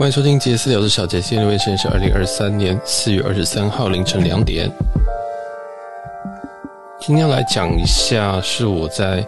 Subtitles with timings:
[0.00, 4.66] 欢迎收听杰斯聊的小杰，今天的时间是二零二三年四月二十三号凌晨两点。
[6.98, 9.22] 今天要来讲一下，是我在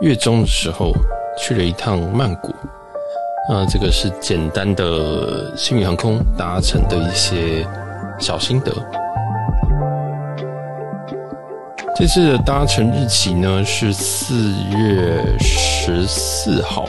[0.00, 0.92] 月中的时候
[1.36, 2.54] 去了一趟曼谷。
[3.50, 7.66] 那这个是简单的星宇航空搭乘的一些
[8.20, 8.72] 小心得。
[11.96, 16.86] 这次的搭乘日期呢是四月十四号。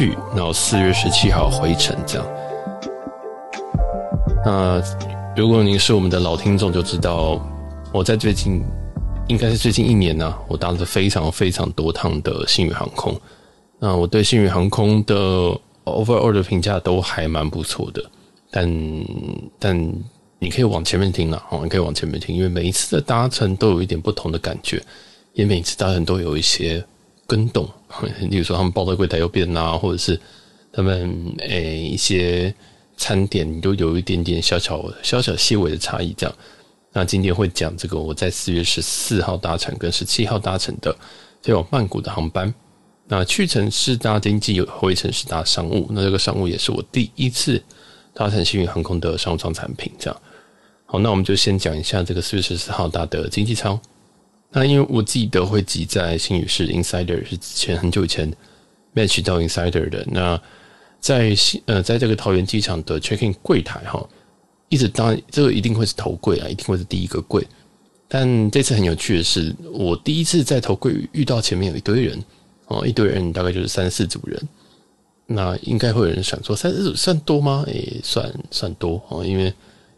[0.00, 2.26] 去，然后四月十七号回程，这样。
[4.42, 4.82] 那
[5.36, 7.38] 如果您是我们的老听众，就知道
[7.92, 8.64] 我在最近，
[9.28, 13.14] 应该是最近一年呢、我搭了非常非常多趟的星宇航空。
[13.78, 15.14] 那我对星宇航空的
[15.84, 18.02] overall 的评价都还蛮不错的，
[18.50, 19.04] 但
[19.58, 19.92] 但
[20.38, 24.82] 你可以往前面听了哦，你可以往前面听，因为每一次的搭乘都有一点不同的感觉，
[25.34, 26.82] 也每一次搭乘都有一些
[27.30, 27.68] 更动。
[28.28, 30.18] 例如说，他们报到柜台又变啊，或者是
[30.72, 32.52] 他们诶、一些
[32.96, 36.12] 餐点都有一点点小小小小细微的差异。
[36.18, 36.36] 这样，
[36.92, 40.92] 那今天会讲这个我在四月十四号搭乘跟十七号搭乘的
[41.40, 42.52] 飞往曼谷的航班。
[43.06, 45.86] 那去程是搭经济，回程是搭商务。
[45.90, 47.62] 那这个商务也是我第一次
[48.12, 49.92] 搭乘幸运航空的商务舱产品。
[50.00, 50.20] 这样，
[50.86, 53.78] 好，那我们就先讲一下这个四月十四号搭的经济舱。
[54.52, 58.32] 那因为我记得会挤在新宇市 Insider，是之前很久以前
[58.94, 60.04] match 到 Insider 的。
[60.10, 60.40] 那
[60.98, 64.04] 在新呃，在这个桃园机场的 checking 柜台哈，
[64.68, 67.46] 一直当这个一定会是头柜啊，一定会是第一个柜。
[68.08, 72.20] 但这次很有趣的是，我第一次在头柜遇到前面有一堆人
[72.66, 74.48] 哦，一堆人大概就是三四组人。
[75.26, 77.62] 那应该会有人想说，三四组算多吗？
[77.68, 79.54] 诶、算算多哦，因为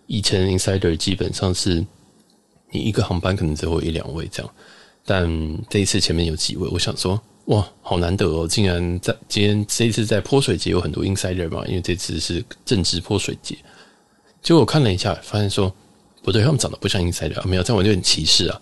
[0.06, 1.83] 以前 Insider 基本上是。
[2.73, 4.53] 你一个航班可能只有一两位这样，
[5.06, 13.57] 但这一次前面有几位，我想说，哇，好难得哦，竟然在今天这一次在泼水节有很多 insider 嘛，因为这次是正值泼水节。
[14.42, 15.73] 结果我看了一下，发现说
[16.23, 18.61] 不对，他们长得不像 insider 啊，没有，这样我就很歧视啊。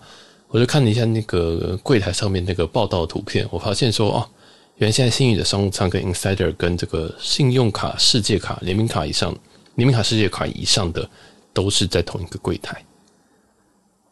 [0.49, 4.29] 我就看了一下那个柜台上面那个报道图片，我发现说，哦，
[4.75, 9.31] 原来现在星宇的商务舱跟 insider 跟这个信用卡、世界卡、联名卡以上、
[9.75, 11.09] 联名卡、世界卡以上的
[11.53, 12.83] 都是在同一个柜台。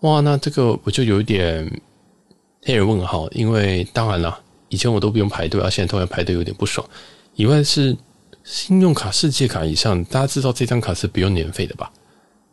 [0.01, 1.81] 哇，那这个我就有一点
[2.63, 4.39] 黑人问号，因为当然了，
[4.69, 6.87] 以前我都不用排队啊，现在突然排队有点不爽。
[7.35, 7.95] 以外是
[8.43, 11.91] 信用卡、世界卡以上，大家知道这张卡是不用年费的吧？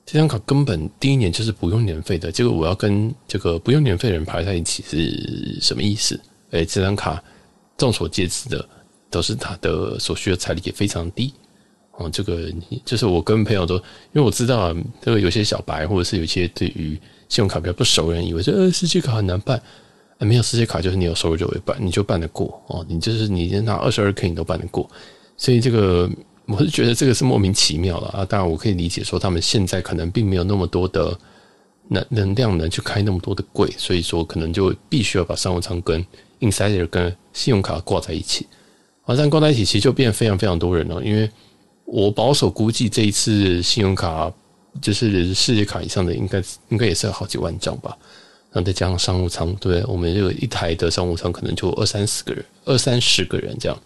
[0.04, 6.20] 这张卡根本第一年就是不用年费的，结果我要跟这个不用年费的人排在一起是什么意思？
[6.50, 7.22] 诶，这张卡
[7.76, 8.68] 众所皆知的，
[9.10, 11.32] 都是它的所需的财力也非常低。
[11.92, 12.52] 哦，这个
[12.84, 13.82] 就是我跟朋友都，因
[14.14, 19.60] 为我知道啊，这个有些小白或者是有些对于信用卡比较不熟人，以为这呃世界卡很难办，
[20.18, 24.88] 没有世界卡就是你有收入就会办，你就办得过哦，你就是你拿二十二 K 你都办得过，
[25.36, 26.10] 所以这个
[26.46, 28.24] 我是觉得这个是莫名其妙的啊。
[28.24, 31.18] 当然我可以理解说他们现在可能并没有那么多的
[31.88, 36.04] 能能量能去开那么多的柜，所以说可能就必须要把商务舱跟
[36.40, 38.46] Insider 跟信用卡挂在一起，
[39.04, 41.30] 啊，这挂在一起其实就变非常非常多人了，因为。
[41.88, 44.28] 我保守估计，这一次信用卡
[44.80, 47.96] 就是世界卡以上的应，该应该也是有好几万张吧。
[48.52, 53.78] 然后再加上商务舱，对，我们这个一台的商务舱可能就二三十个人，二三十个人这样。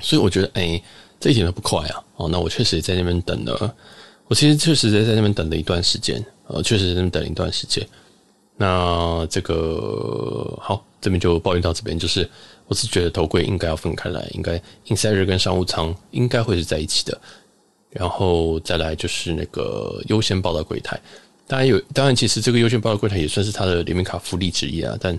[0.00, 0.82] 所以我觉得，哎、
[1.20, 2.04] 这一点都不快啊。
[2.16, 3.74] 哦，那我确实也在那边等了，
[4.28, 7.86] 我其实确实在在那边等了一段时间，呃，确实在那边等了一段时间。
[8.56, 12.26] 那这个好，这边就抱怨到这边，就是
[12.66, 17.20] 我是觉得头柜应该要分开来，应该 insider 跟商务舱应该会是在一起的，
[17.90, 21.00] 然后再来就是那个优先报到柜台。
[21.46, 24.96] 当然有，当然其实这个优先报到柜台也算是他的联名卡福利之一啊。
[25.00, 25.18] 但，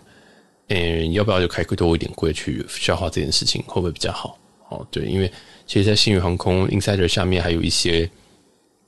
[0.70, 4.38] 嗯，要不要就开多一点柜去消化这件事情，会不会比较好？
[4.70, 5.32] 哦，对，因为
[5.66, 8.10] 其实，在星宇航空 insider 下面还有一些。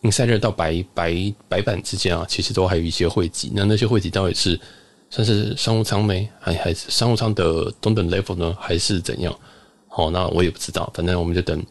[0.02, 1.14] Insider 到白白
[1.50, 3.52] 白板之间啊，其实都还有一些会籍。
[3.54, 4.58] 那那些会籍到底是
[5.10, 9.38] 算是商务舱没，还还是商务舱的中等 level 呢，还是怎样？
[9.90, 10.90] 好，那我也不知道。
[10.96, 11.62] 反正我们就等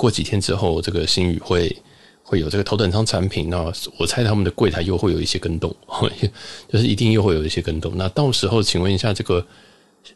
[0.00, 1.76] 过几天之后，这个新宇会
[2.22, 3.50] 会有这个头等舱产品。
[3.50, 5.74] 那我猜他们的柜台又会有一些更动，
[6.72, 7.92] 就是一定又会有一些更动。
[7.96, 9.46] 那到时候，请问一下，这个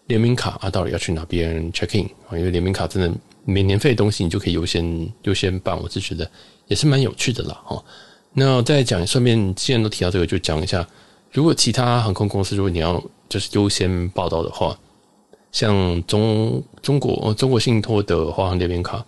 [0.06, 2.38] 联名卡啊，到底要去哪边 check in 啊？
[2.38, 3.12] 因为联名卡真的
[3.44, 5.78] 免年费的东西，你就可以优先优先办。
[5.78, 6.30] 我是觉得。
[6.66, 7.84] 也是蛮有趣的啦，哦。
[8.32, 10.88] 那再讲，顺便既然都提到这个，就讲一下，
[11.30, 14.74] 如果其他航空公司，如果你要就是优先报道的话，
[15.52, 19.04] 像中中国中国信托的华航联名卡，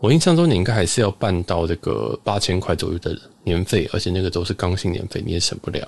[0.00, 5.86] 我印象中你应该还是要办到这个八千块左右的年费，而且那个都是刚性年费，你也省不了，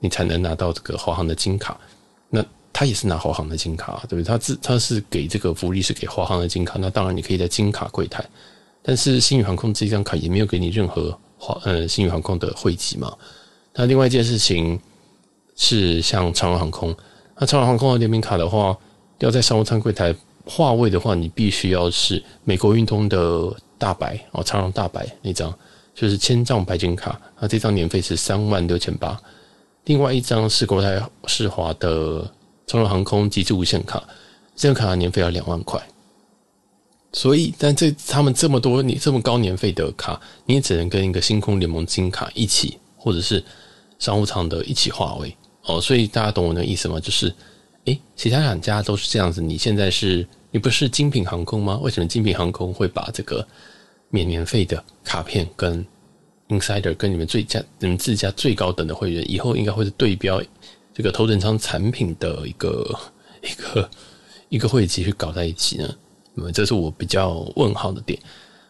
[0.00, 1.78] 你才能拿到这个华航的金卡。
[2.28, 4.24] 那他也是拿华航的金卡，对不对？
[4.24, 8.24] 他自他是给这个福利是给华航的金卡，那当然你可以在金卡柜台，
[8.82, 13.16] 但是星宇航空这张卡也没有给你任何华呃星宇航空的会籍嘛。
[13.74, 14.78] 那另外一件事情
[15.54, 16.94] 是像长荣航空，
[17.38, 18.76] 那长荣航空的联名卡的话，
[19.20, 20.12] 要在商务舱柜台
[20.46, 25.52] 话位的话，你必须要是美国运通的大白哦，长荣大白那张
[25.94, 29.20] 就是千丈白金卡，那这张年费是三万六千八。
[29.84, 32.28] 另外一张是国泰世华的
[32.66, 34.02] 长荣航空极致无限卡，
[34.54, 35.80] 这张卡的年费要两万块。
[37.12, 43.42] 所以，但这他们这么多你这么高年费的卡，你也只能跟一个星空联盟金卡一起，或者是
[43.98, 45.80] 商务舱的一起划位哦。
[45.80, 47.00] 所以大家懂我的意思吗？
[47.00, 47.34] 就是，
[47.86, 49.40] 诶，其他两家都是这样子。
[49.40, 51.78] 你现在是你不是精品航空吗？
[51.82, 53.46] 为什么精品航空会把这个
[54.08, 55.84] 免年费的卡片跟
[56.48, 60.40] ？Insider 跟你们最佳、你们自家最高等的会员，以后应该会是对标
[60.94, 62.98] 这个头等舱产品的一个
[63.42, 63.90] 一个
[64.48, 65.94] 一个会籍去搞在一起呢？
[66.34, 68.18] 那么这是我比较问号的点。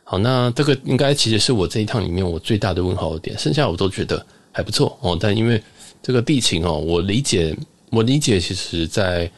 [0.03, 5.17] 好，那这个应该其实是我这一趟里面我最大的问号的点，剩下我都觉得还不错哦。
[5.21, 5.63] 但因为
[6.03, 7.57] 这个地勤哦，我理解，
[7.91, 9.31] 我理解，其实在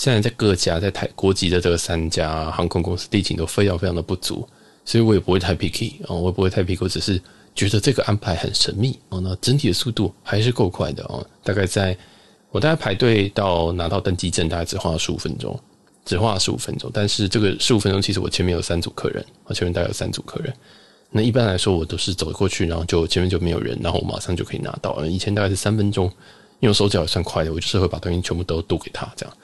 [0.00, 4.48] 现在在各家在台国籍的这个三家航空公司地勤都非常非常的不足，
[4.82, 7.20] 所以我也不会太 picky 哦，我也不会太 picky，我只是。
[7.52, 11.26] 觉得这个安排很神秘哦，那整体的速度还是够快的哦。
[11.42, 11.94] 大概在
[12.52, 15.58] 我大概排队到拿到登机证，大概只花了十五分钟，
[16.04, 16.88] 只花了十五分钟。
[16.94, 20.54] 但是这个十五分钟，其实我前面有三组客人，我前面大概有三组客人。
[21.10, 25.04] 那一般来说，我都是走过去，然后就前面就没有人，然后我马上就可以拿到。
[25.04, 26.06] 以前大概是三分钟，
[26.60, 29.36] 因为我手脚也算快的，我就是会把东西全部都渡给他这样。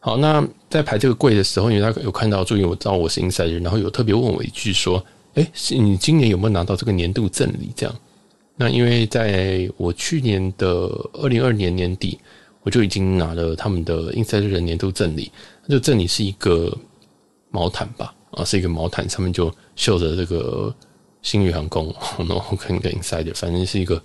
[0.00, 5.04] 好，那在排这个柜的时候，因为他有看到注意我知道我是 insider，然后有特别问我一句说。
[5.34, 7.70] 哎，是你今年有没有拿到这个年度赠礼？
[7.76, 7.94] 这样，
[8.56, 10.68] 那因为在我去年的
[11.12, 12.18] 二零二年年底，
[12.62, 15.30] 我就已经拿了他们的 Insider 的年度赠礼。
[15.68, 16.76] 这赠礼是一个
[17.50, 18.12] 毛毯吧？
[18.32, 20.74] 啊，是一个毛毯，上面就绣着这个
[21.22, 24.02] 星宇航空，然后跟一个 Insider，反正是一个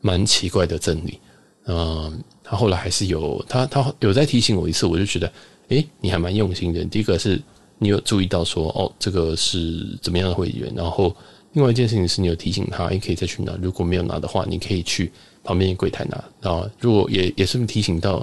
[0.00, 1.20] 蛮奇怪的赠礼。
[1.70, 5.32] 嗯，他后来还是有他，他有再提醒我一次，我就觉得，
[5.68, 6.84] 哎，你还蛮用心的。
[6.84, 7.40] 第一个是。
[7.82, 10.70] 你有注意到说哦，这个是怎么样的会员？
[10.76, 11.16] 然后
[11.54, 13.58] 另外一件事情是你有提醒他，也可以再去拿。
[13.62, 15.10] 如果没有拿的话，你可以去
[15.42, 16.22] 旁边柜台拿。
[16.42, 18.16] 然后如果也也是提醒到，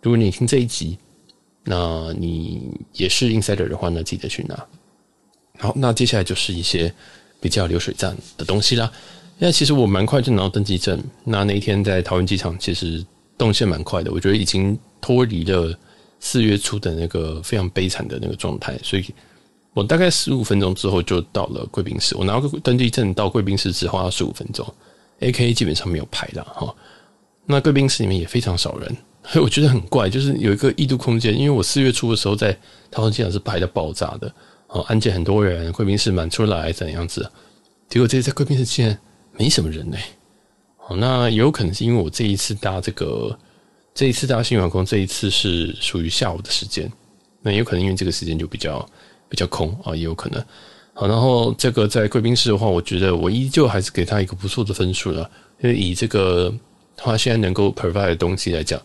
[0.00, 0.96] 如果你听这一集，
[1.64, 4.66] 那你也是 insider 的话呢，记得去拿。
[5.58, 6.90] 好，那接下来就是一些
[7.38, 8.90] 比较流水账的东西啦。
[9.38, 11.02] 因为其实我蛮快就拿到登机证。
[11.24, 13.04] 那那一天在桃园机场，其实
[13.36, 15.78] 动线蛮快的，我觉得已经脱离了。
[16.18, 19.04] 四月初的那个非常悲惨的那个状态，所以
[19.74, 22.16] 我大概十五分钟之后就到了贵宾室。
[22.16, 24.66] 我拿个登机证到贵宾室只花了十五分钟
[25.20, 26.74] ，A K 基本上没有排的哈。
[27.44, 28.96] 那贵宾室里面也非常少人，
[29.28, 31.38] 所以我觉得很怪，就是有一个异度空间。
[31.38, 32.58] 因为我四月初的时候在
[32.90, 34.32] 桃园机场是排的爆炸的，
[34.68, 37.30] 哦，安检很多人，贵宾室满出来怎样子？
[37.90, 38.98] 结果这次在贵宾室竟然
[39.38, 39.96] 没什么人呢。
[40.88, 43.38] 哦，那也有可能是因为我这一次搭这个。
[43.98, 46.86] 这一次搭新员工，这一次是属于下午的时间，
[47.40, 48.86] 那也有可能因为这个时间就比较
[49.26, 50.44] 比较空啊，也有可能。
[50.92, 55.30] 好，然后这个在贵宾室的话，我觉得我依旧还是给他一个不错的分数了，
[55.62, 56.54] 因为以这个
[56.94, 58.78] 他现在能够 provide 的东西来讲，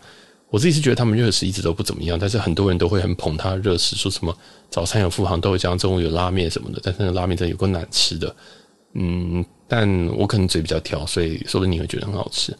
[0.50, 4.34] 我自己是觉得他们热食一直都不怎么样，但是很多人都会很捧他热食，说什么
[4.70, 8.34] 早餐有富航豆浆，中午有拉面什么的，但是那拉面真的有够难吃的，
[8.94, 9.44] 嗯，
[9.74, 9.88] 但
[10.18, 12.54] 我可能嘴比较挑，所以说不定你会觉得很好吃。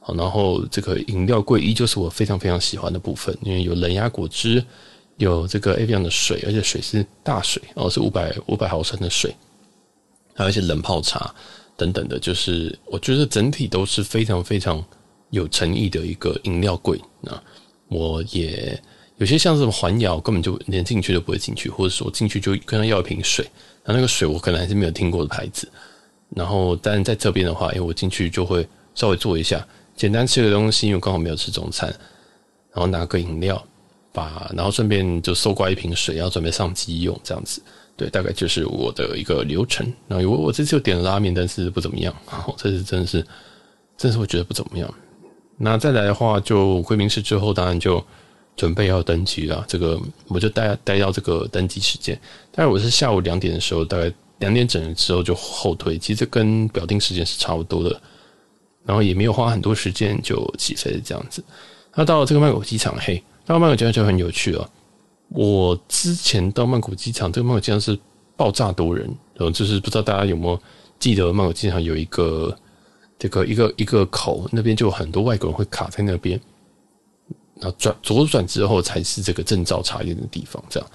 [0.00, 4.64] 好然后这个饮料柜依旧是我非常非常喜欢的部分，因为有冷压果汁，
[5.18, 9.32] 有这个 Evian 的水，而且水是大水哦，是五百五百毫升的水，
[10.34, 11.32] 还有一些冷泡茶
[11.76, 14.84] 等等的，就是我觉得整体都是非常非常
[15.30, 17.00] 有诚意的一个饮料柜。
[17.20, 17.40] 那
[17.86, 18.76] 我也
[19.18, 23.48] 有些像这种环窑，根本就连进去都不会进去，或者说进去就跟他要一瓶水，
[23.84, 25.70] 那那个水我可能还是没有听过的牌子。
[26.34, 29.66] 然后但在这边的话，哎，我进去就会稍微做一下。
[29.94, 31.88] 简单吃个东西，因为刚好没有吃中餐，
[32.72, 33.62] 然后拿个饮料，
[34.12, 37.62] 把然后顺便就搜刮一瓶水，然后准备上机用这样子。
[37.96, 39.90] 对，大概就是我的一个流程。
[40.06, 42.14] 然后我我这次又点了拉面，但是不怎么样。
[42.58, 43.26] 这次真的是，
[43.96, 44.92] 真是会觉得不怎么样。
[45.56, 48.04] 那再来的话，就贵宾室之后，当然就
[48.54, 49.64] 准备要登机了。
[49.66, 52.20] 这个我就待待到这个登机时间。
[52.52, 55.98] 但是我是下午两点的时候，大概两点整的时候就后退。
[55.98, 58.00] 其实跟表定时间是差不多的。
[58.84, 61.42] 然后也没有花很多时间就起飞这样子。
[61.96, 64.70] 那到了这个曼谷机场，嘿，到曼谷机场就很有趣了。
[65.28, 67.98] 我之前到曼谷机场，这个曼谷机场是
[68.36, 70.60] 爆炸多人，然后就是不知道大家有没有
[71.00, 72.56] 记得，曼谷机场有一个
[73.18, 76.40] 这个一个一个口，那边就有很多外国人会卡在那边。
[77.58, 80.62] 然后转左转之后才是这个证照查验的地方。
[80.68, 80.88] 这样，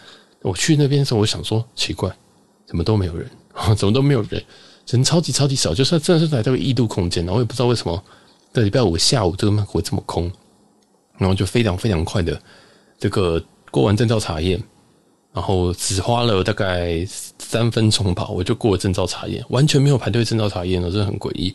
[0.43, 2.09] 我去那边的时候，我想说奇怪，
[2.71, 3.29] 怎么都没有人，
[3.75, 4.41] 怎么都没有人，
[4.87, 8.01] 人超级超级少，就是真的是来这个异度空间，然后我也不知道为什么，
[8.53, 10.31] 这礼拜五下午这个会这么空，
[11.17, 12.41] 然后就非常非常快的
[12.97, 14.57] 这个过完证照查验，
[15.33, 17.05] 然后只花了大概
[17.37, 21.53] 三分钟吧，我就过了证照查验，完全没有排队证照查验了，真的很诡异。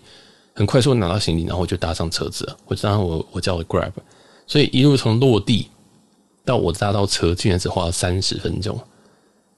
[0.59, 2.57] 很快速拿到行李，然后我就搭上车子了。
[2.65, 3.93] 我知道我我叫了 Grab，
[4.47, 5.69] 所以一路从落地
[6.47, 8.79] 到我搭到车，竟然只花了三十分钟。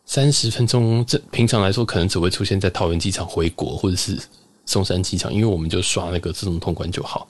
[0.09, 4.19] 三十分钟，这平常来说可能只会出现在桃园机场回国或者是
[4.65, 7.29] 松山机场，因为我们就刷那个自动通关就好。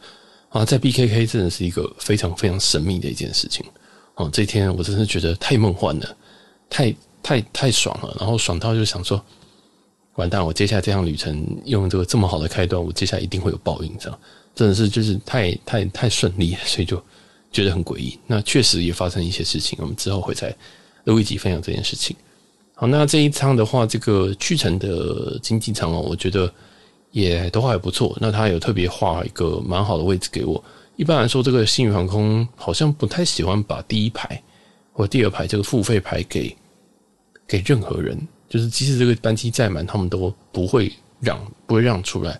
[0.49, 3.67] 啊，在 BKK 真的是一个非常非常神秘的一件事情。
[4.15, 6.17] 哦，这天我真是觉得太梦幻了，
[6.71, 9.23] 太太太爽了，然后爽到就想说。
[10.15, 10.45] 完蛋！
[10.45, 14.19] 我接下来这趟旅程用这个这么好的开端，我接下来一定会有报应，这样
[14.53, 17.01] 真的是就是太太太顺利，所以就
[17.53, 18.19] 觉得很诡异。
[18.27, 20.53] 那确实也发生一些事情，我们之后会再
[21.05, 22.17] 录一集分享这件事情。
[22.81, 26.49] 好，那这一趟的话，这个去程的经济舱哦，我觉得
[27.11, 28.17] 也都还不错。
[28.21, 30.63] 那他有特别画一个蛮好的位置给我。
[30.95, 34.41] 一般来说，这个星宇航空好像不太喜欢把第一排
[34.93, 36.57] 或第二排这个付费排给
[37.49, 38.17] 给任何人。
[38.49, 42.39] 就是即使这个班机再满，他们都不会让，不会让出来。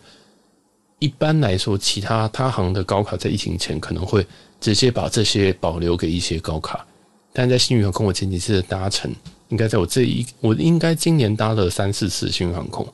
[1.01, 4.25] 一般来说，其他他航的高卡在疫情前可能会
[4.61, 6.87] 直接把这些保留给一些高卡，
[7.33, 9.13] 但在星宇航空我前几次的搭乘，
[9.49, 12.87] 应该在我这一我应该今年搭了三四次星宇航空，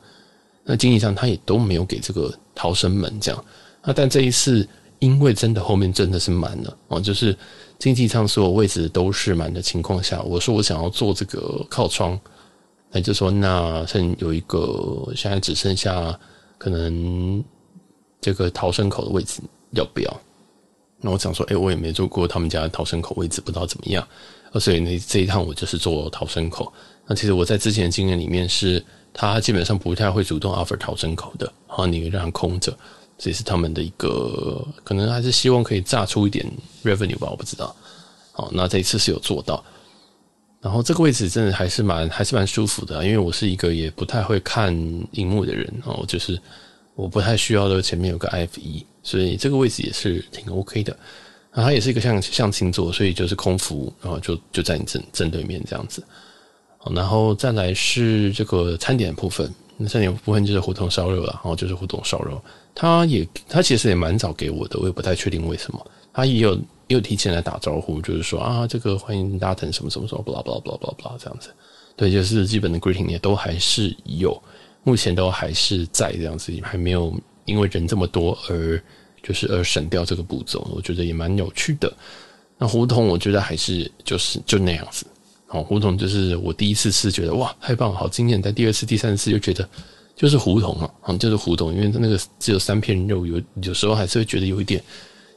[0.65, 3.45] 那经济舱他也都没有给这个逃生门这样。
[3.83, 4.67] 那但这一次，
[4.99, 7.37] 因为真的后面真的是满了哦，就是
[7.79, 12.19] 经济舱所有位置都是满的情况下，我说我想要坐这个靠窗。
[12.97, 16.17] 那就说，那剩有一个，现在只剩下
[16.57, 17.43] 可能
[18.21, 19.41] 这个逃生口的位置，
[19.73, 20.21] 要不要？
[21.01, 24.07] 那我想说，哎，我也没坐过他们家逃生口位置，不知道怎么样。
[24.59, 26.73] 所以那这一趟我就是做逃生口。
[27.07, 32.77] 那其实我在之前的经验里面是，他基本上不太会主动 offer 逃生口的，然后你让空着，
[33.19, 36.47] 这也是他们的一个可能还是希望可以榨出一点
[36.83, 37.75] revenue 吧，我不知道。
[38.33, 39.63] 好，那这一次是有做到。
[40.61, 44.75] 然后这个位置真的还是蛮还是蛮舒服的，因为我是一个也不太会看
[45.13, 46.41] 荧幕的人哦，就是
[46.95, 50.97] 我不太需要的前面有个 F1，所以这个位置也是挺 OK 的。
[51.55, 56.05] 然后它也是一个像像星座，所以就是空服，然后就就在你正正对面这样子。
[56.95, 62.43] 然后再来是这个餐点部分，那餐点部分就是胡同烧肉了，然后就是胡同烧肉，
[62.75, 66.61] 它也它其实也蛮早给我的，我也不太确定为什么，它也有。
[66.87, 71.49] 也有提前来打招呼，就是说啊，这个欢迎搭乘什么什么什么，blah blah blah blah blah 这样子，
[71.97, 74.39] 对，就是基本的 greeting 也都还是有，
[74.83, 78.79] 目前都还是在这样子，还没有因为人这么多而
[79.27, 81.93] 就是而省掉这个步骤，我觉得也蛮有趣的。
[82.59, 85.05] 那胡同我觉得还是就是就那样子，
[85.49, 89.69] 好，胡同就是我第一次吃觉得哇太棒，好惊艳，但第二次、第三次又觉得
[90.15, 94.81] 就是胡同啊，嗯，就是胡同，因为它那个只有三片肉，有有时候还是会觉得有一点。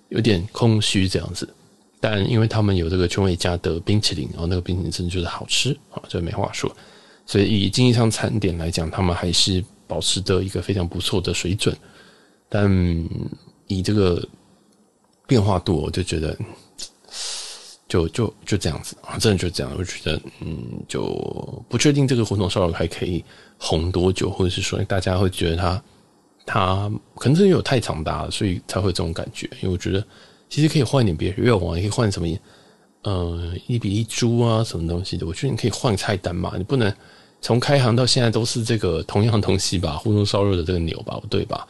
[0.10, 1.46] 有点空虚这样子，
[2.00, 6.74] 但因为他们有这个全伟家的冰淇淋，然后那个冰淇淋真的就是好吃啊，这没话说。
[7.26, 11.76] 所以以经济舱餐点来讲，他们还是保持着一个非常不错的水准。
[12.48, 12.72] 但
[13.68, 14.28] 以这个
[15.26, 16.38] 变化度，我就觉得
[17.88, 19.74] 就就就这样子啊，真的就这样。
[19.78, 20.58] 我觉得嗯，
[20.88, 21.06] 就
[21.70, 23.24] 不确定这个胡同烧肉还可以
[23.58, 25.84] 红多久，或者是说大家会觉得它。
[26.50, 29.46] 它可能是因为有太长大了，所以才会这种感觉。
[29.62, 30.02] 因为我觉得
[30.48, 32.40] 其实可以换点别的肉啊，你可以换什么，
[33.02, 35.28] 呃，一比一猪啊，什么东西的。
[35.28, 36.90] 我觉得你可以换菜单嘛，你不能
[37.42, 39.98] 从开行到现在都是这个同样东西吧？
[39.98, 41.68] 胡同烧肉的这个牛吧，对吧？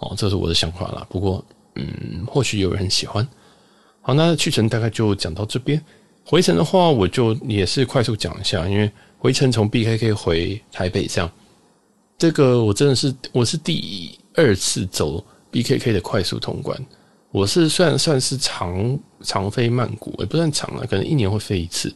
[0.00, 1.06] 哦，这是我的想法啦。
[1.08, 1.42] 不过，
[1.76, 3.26] 嗯，或许有人喜欢。
[4.02, 5.80] 好，那去程大概就讲到这边。
[6.24, 11.30] 回程的话，我就也是快速讲一下，因为回程从 BKK 回台北这样，
[12.18, 14.18] 这个我真的是我是第。
[14.34, 16.78] 二次走 BKK 的快速通关，
[17.32, 21.92] 我是虽然算是长长飞曼谷，也不算长了，可能一年会飞一次，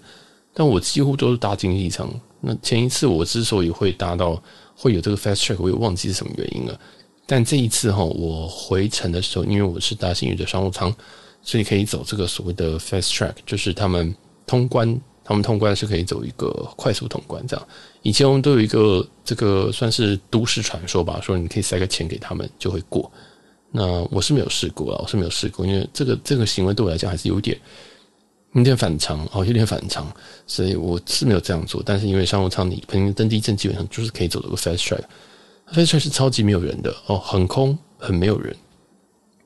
[0.53, 2.13] 但我几乎都是搭经济舱。
[2.41, 4.43] 那前一次我之所以会搭到
[4.75, 6.79] 会有这个 fast track，我也忘记是什么原因了。
[7.27, 10.95] 但这一次哈，我回程的时候，因为我是搭星宇的商务舱，
[11.43, 14.15] 所以可以走这个所谓的 fast track，就是他们
[14.47, 17.69] 通关，他们通关是可以走一个快速通关这样。
[18.03, 23.11] 以前我们都有一个这个算是都市传说吧，说你可以塞个钱给他们就会过。
[23.71, 27.59] 那我是没有试过啊，我是没有试过，因为这个这个行为对我来讲还是有点
[28.53, 30.07] 有点反常哦，有点反常，
[30.47, 31.83] 所以我是没有这样做。
[31.85, 35.01] 但是因为商务舱你肯定登机证基本上就是可以走这个 fast track
[35.73, 38.55] 飞船是超级没有人的哦，很空很没有人。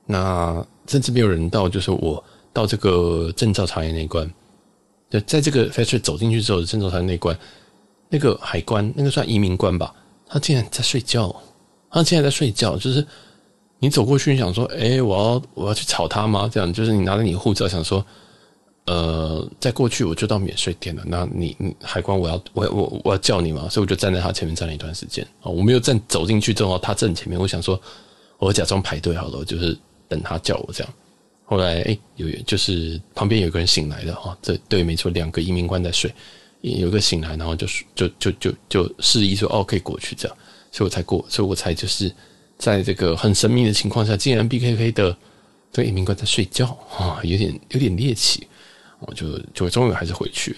[0.05, 2.23] 那甚至没有人到，就是我。
[2.51, 4.29] 到这个证照查验那关，
[5.07, 7.37] 就，在这个飞船走进去之后的证照查验那关，
[8.09, 9.93] 那个海关那个算移民官吧，
[10.25, 11.33] 他竟然在睡觉，
[11.91, 13.05] 他竟然在睡觉，就是
[13.77, 16.49] 你走过去，你想说，哎、我要我要去吵他吗？
[16.51, 18.03] 这样就是你拿着你护照，想说。
[18.89, 21.03] 呃，在过去我就到免税店了。
[21.05, 25.45] 那你，你海关，我要我我我要叫你嘛，所以我就站在他前面站了一段时间啊。
[25.45, 27.79] 我没有站走进去正好他正前面，我想说，
[28.39, 29.77] 我假装排队好了，就是
[30.07, 30.91] 等他叫我这样。
[31.45, 36.11] 后来哎、有就是旁边有个人醒来了啊，这对没错，两个移民官在睡，
[36.61, 40.35] 有一个醒来，然后就就就就就示意说哦可以过去这样，
[40.71, 42.11] 所以我才过，所以我才就是
[42.57, 45.15] 在这个很神秘的情况下，竟然 BKK 的
[45.71, 48.47] 这移民官在睡觉啊，有点有点猎奇。
[48.99, 50.55] 我就就终于还是回去，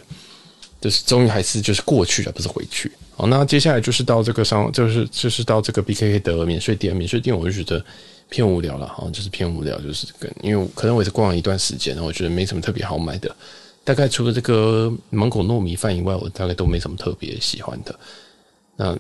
[0.80, 2.92] 就是终于还是就是过去了，不是回去。
[3.16, 6.96] 好，那接下来就是到这个商，就是就是到这个 BKK 的免税店。
[6.96, 7.86] 免税店我就觉得
[8.30, 13.36] 偏无聊了，哈，就是偏无聊，就是跟因为可能我也是逛了一段时间，我觉得没什么特别好买的。
[13.84, 18.00] 大概除了这个芒果糯米饭以外，我大概都没什么特别喜欢的。
[18.76, 18.98] 那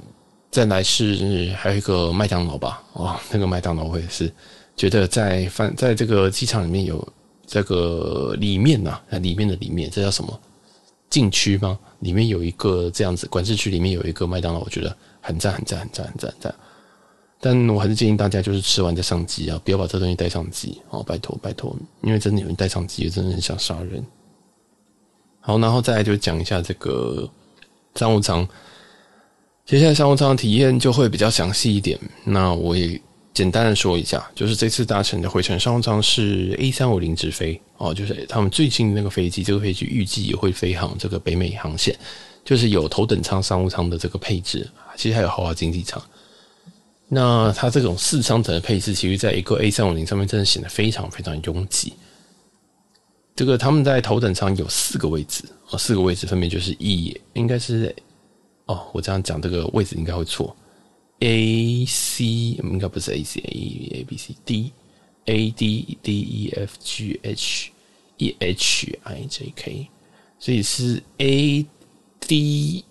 [0.52, 4.32] 再来是还有一个麦当劳吧，哦，那个麦当劳我也是
[4.78, 7.08] 觉得在饭在这个机场里面有。
[7.52, 10.40] 这个里面呐、啊，里面的里面，这叫什么
[11.10, 11.78] 禁区吗？
[12.00, 16.56] 里面有一个这样子管制区，里面有一个麦当劳，我觉得很赞，很赞，很赞，很赞，很赞。
[17.42, 24.02] 但我还是建议大家，就是吃完再上机啊，不要把这东西带上机哦，拜托，拜托，因为真的有人带上机，真的很想杀人。
[25.42, 27.30] 好，然后再来就讲一下这个
[27.96, 28.48] 商务舱，
[29.66, 32.00] 接下来商务舱的体验就会比较详细一点。
[32.24, 33.02] 那我也。
[33.34, 41.98] 简单的说一下，就是这次搭乘的回程商务舱是 A 三五零直飞哦，就是他们最近那个飞机，这个飞机预计也会飞航这个北美航线，
[42.44, 46.02] 就是有头等舱商务舱的这个配置，其实还有豪华经济舱。
[47.08, 51.94] 那它这种四舱层的配置，其实在一个 A 三五零上面真的显得非常非常拥挤。
[53.36, 57.96] 这个他们在头等舱有四个位置哦，四个位置分别就是 E，，应该是
[58.66, 60.56] 哦，我这样讲这个位置应该会错。
[61.22, 64.72] A C 应该不是 A C A A B C D
[65.26, 67.72] A D D E F G H
[68.18, 69.88] E H I J K，
[70.40, 71.66] 所以是 A
[72.20, 72.84] D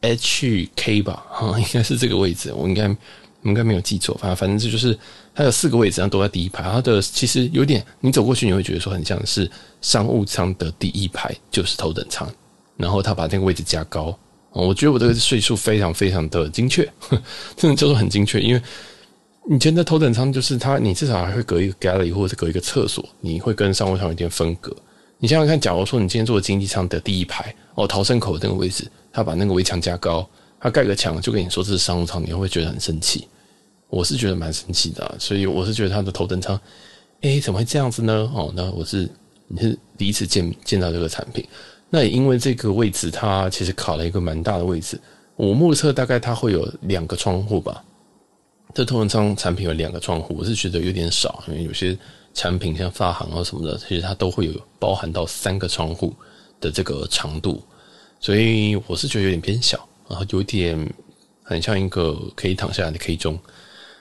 [0.00, 1.24] H K 吧？
[1.30, 2.96] 哈，应该是这个位置，我应该
[3.42, 4.16] 应该没有记错。
[4.16, 4.98] 反正反正这就是
[5.34, 6.64] 它有四个位置，然后都在第一排。
[6.64, 9.48] 它的其实有点，你走过去你会觉得说很像是
[9.80, 12.28] 商务舱的第一排就是头等舱，
[12.76, 14.18] 然后他把那个位置加高。
[14.52, 16.90] 我觉得我这个岁数非常非常的精确，
[17.56, 18.40] 真的叫做很精确。
[18.40, 18.62] 因为
[19.50, 24.74] 以前的头等舱就是它，你至少还会隔一个 gallery 或者隔一个厕所，你会跟商务舱有点分隔。
[25.18, 30.28] 你想想看，假如说你今天坐经济舱的第一排哦，逃生口那个位置，他把那个围墙加高，
[30.60, 33.26] 他盖个墙就跟你说这是商务舱，你会不会觉得很生气？
[33.88, 36.60] 我是觉得蛮生气的，所以我是觉得他的头等舱，
[37.22, 38.30] 哎，怎么会这样子呢？
[38.34, 39.08] 哦，那我是
[39.46, 41.46] 你是第一次见见到这个产品。
[41.90, 45.00] 那也因为这个位置，它其实卡了一个蛮大的位置。
[45.36, 47.84] 我目测大概它会有两个窗户吧。
[48.74, 51.96] 这头等舱产品有两个窗户，我是觉得有点少，因为有些
[52.34, 56.14] 产品像发行啊什么的，其实它都会有包含到三个窗户
[56.60, 57.62] 的这个长度，
[58.20, 60.78] 所以我是觉得有点偏小，然后有点
[61.42, 63.38] 很像一个可以躺下来的 K 中。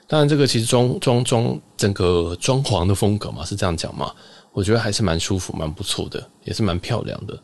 [0.05, 4.13] 当然，这个其实装装装整个装潢的风格嘛，是这样讲嘛，
[4.51, 7.37] 我觉得还是蛮舒服、蛮不错的，也是蛮漂亮的。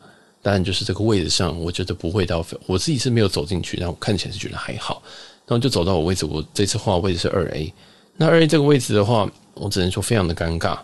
[0.44, 2.44] 当然，就是这个位置上，我觉得不会到。
[2.66, 5.02] 我自己是没有走进去，但我看起来是觉得还好。
[5.46, 7.72] 然后就走到我位置，我这次画的位置是二 A。
[8.18, 10.78] 那二 A 这个位置的话，我只能说非常的尴尬，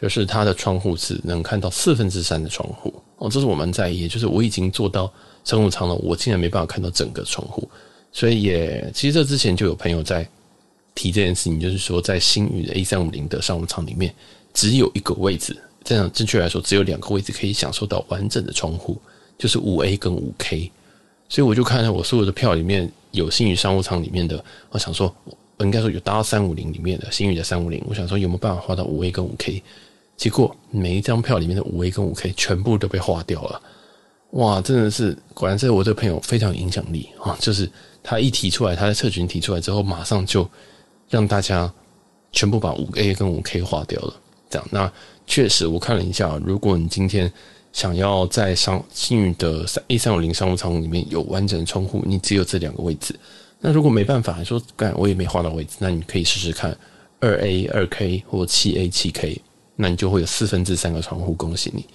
[0.00, 4.08] 就是它的窗户只能看到四分之三的窗户哦，这是我蛮在意。
[4.08, 5.12] 就是我已经坐到
[5.44, 7.70] 商务舱了，我竟然没办法看到整个窗户。
[8.12, 10.26] 所以也其实这之前就有朋友在
[10.94, 14.14] 提这件事情，就是说在星宇的 A 三五零的商务舱里面
[14.54, 15.54] 只有一个位置。
[15.84, 18.96] 这样正确来说，只有两个位置可以享受到完整的窗户，
[19.38, 20.70] 就是五 A 跟五 K。
[21.28, 25.14] 所以我就看到我所有的票里面有星宇商务舱里面的，我想说，
[25.56, 29.62] 我应该说有搭到三五零里面的星宇的三五零，我想说有没有办法划到五 A 跟五 K？
[30.14, 33.62] 结果每一张票里面的五 A 跟五 K 全部都被划掉了。
[34.32, 37.36] 哇，真的是，果然是我这个朋友非常有影响力啊！
[37.40, 37.70] 就是
[38.02, 40.46] 他一提出来，他在社群提出来之后，马上就
[41.08, 41.72] 让大家
[42.30, 44.14] 全部把五 A 跟五 K 划掉了。
[44.50, 44.92] 这样那。
[45.26, 47.32] 确实，我看了一下，如果你今天
[47.72, 53.14] 想要在商星宇的三 A 三五零商务舱里面有完整的窗户，你只有这两个位置。
[53.60, 56.76] 那如果没办法，说干我也没画到位置，那你可以试试看
[57.20, 59.40] 二 A 二 K 或七 A 七 K，
[59.76, 61.86] 那你就会有四分之三个窗户，恭喜你。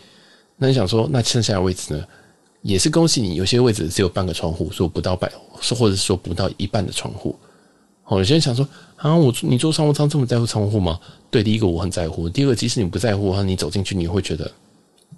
[0.56, 2.04] 那你想说，那剩下的位置呢？
[2.64, 7.38] 也是恭喜你，有些位置只有半个窗户，说不到百，说或者说不到一半的窗户。
[8.08, 11.00] 哦，有些人想说啊，我你做商务舱这么在乎窗户吗？
[11.30, 14.50] 对，第一个我很在乎，第二个即使你不在乎的话，你走进去你会觉得，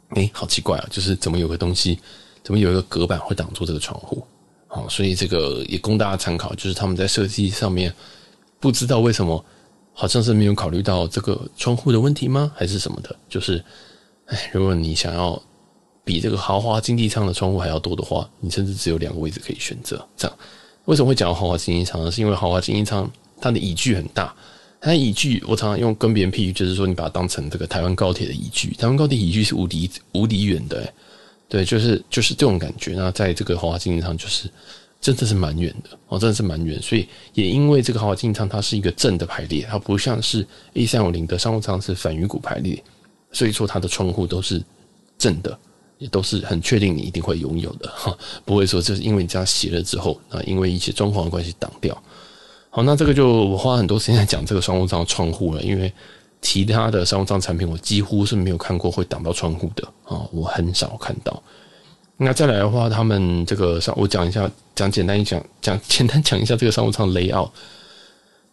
[0.10, 2.00] 哎，好奇怪啊，就是怎么有个东西，
[2.44, 4.26] 怎么有一个隔板会挡住这个窗户？
[4.68, 7.94] 好，所以这个也供大家参考，就是他们在设计上面
[8.60, 9.44] 不知道为什么，
[9.94, 12.52] 好像是没有考虑到这个窗户的问题吗？
[12.56, 13.16] 还是什么的？
[13.30, 13.64] 就是，
[14.26, 15.40] 哎，如果你想要
[16.04, 20.38] 比这个豪华经济舱的窗户还要多的话，你甚至只有两个位置可以选择，这样。
[20.86, 22.10] 为什么会讲豪华经济舱呢？
[22.12, 24.34] 是因为豪华经济舱它的椅距很大，
[24.82, 30.94] 它的椅距我常常用跟别人譬喻，就是说你把它当成这个台湾高铁的椅距，台湾高铁椅距是无敌无敌远的，欸，
[31.48, 32.94] 对，就是就是这种感觉。
[32.96, 34.50] 那在这个豪华经济舱就是
[35.00, 36.82] 真的是蛮远的哦，真的是蛮远。
[36.82, 42.82] 所以也因为这个豪华经济舱它是一个正的排列，它不像是 A 三五零的商务舱是反鱼骨排列，
[43.32, 44.64] 所以说它的窗户都是
[45.18, 45.58] 正的。
[46.00, 51.96] 也都是很确定你一定会拥有的 哈，不会说就是因为你这样写了之后啊，因为一些装潢的关系挡掉。
[52.72, 55.92] 好，那这个就我花很多时间在讲这个商务舱窗户了，因为
[56.42, 61.44] 其他的商务舱产品我几乎是没有看过会挡到窗户的啊，我很少看到。
[62.16, 67.50] 那再来的话，他们这个商我讲一下，讲简单一讲，讲简单讲一下这个商务舱 layout。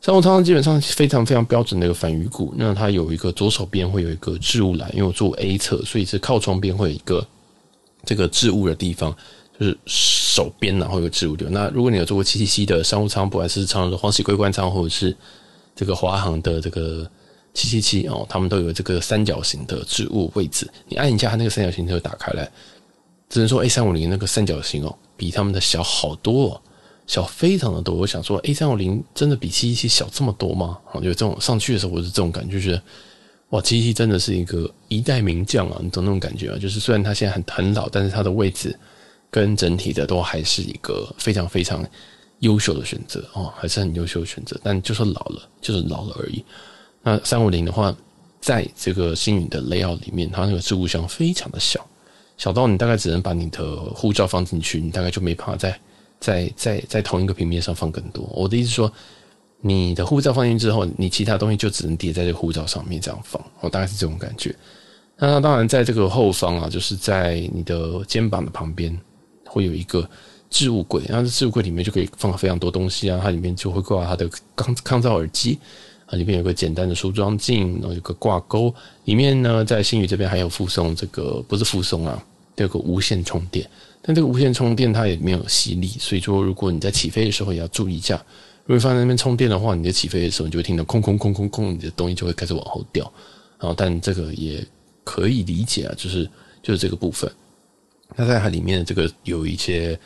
[0.01, 7.27] 商务舱基本上非常非常标准的一个反鱼骨，那它有一个左手边会有一个置物篮，因为我坐 A 侧，所以是靠窗边会有一个。
[8.07, 9.15] 这个置物的地方
[9.59, 11.51] 就是手边，然后有置物的。
[11.51, 15.15] 那如果你有坐过七七七的商务舱，不管是长荣的皇玺桂冠舱，或者是
[15.75, 17.11] 这个华航的这个
[17.53, 20.71] 七七七哦，他们都有这个三角形的置物位置。
[20.89, 22.51] 你按一下，它那个三角形就打开来。
[23.29, 26.61] 只能说 A 三五零那个三角形哦，比他们的小好多哦，
[27.07, 27.95] 小非常的多。
[27.95, 30.79] 我想说，A 三五零真的比七七七小这么多吗？
[30.95, 32.81] 就这种上去的时候，我是这种感觉，就是。
[33.51, 35.79] 哇，七七真的是一个一代名将啊！
[35.81, 36.59] 你懂那种感觉啊？
[36.59, 38.77] 就是虽然他现在很很老，但是他的位置
[39.31, 41.87] 跟整体的都还是一个非常非常
[42.41, 44.59] 优秀的选择哦，还是很优秀的选择。
[44.65, 46.45] 但就是老了，就是老了而已。
[47.03, 47.97] 那三五零的话，
[48.41, 51.87] 在这个星宇的 layout 里面，它那个置物箱非常的小，
[52.37, 55.81] 小到你大概只能把你的护照放进去，你大概就没办法在
[56.19, 58.29] 在在在同一个平面上放更多。
[58.33, 58.93] 我的意思说。
[59.63, 64.55] 你的护照放进去之后，你其他东西就只能叠在这个护照上面这样放，我大概是这种感觉。
[65.19, 68.97] 那当然，在这个后方啊，就是在你的肩膀的旁边
[69.47, 70.09] 会有一个
[70.51, 73.19] 置物柜，然后置物柜里面就可以放非常多东西啊。
[73.23, 75.59] 它里面就会挂它的抗抗噪耳机
[76.05, 78.73] 啊，里面有个简单的梳妆镜，然后有个挂钩。
[79.05, 82.23] 里面呢，在星宇这边还有附送这个不是附送啊，
[82.57, 83.67] 有个无线充电。
[84.03, 88.23] 但这个无线充电它也没有吸力，所以说如果你在起飞的时候也要注意一下。
[88.67, 93.05] 如果放在那边充电的话，你在起飞的时候，你就会听到空空空空空，你的东西就会开始往后掉。
[93.61, 94.67] 然后，但这个也
[95.05, 96.29] 可以理解啊，就是
[96.63, 97.31] 就是这个部分。
[98.17, 99.99] 那在它里面的这个有一些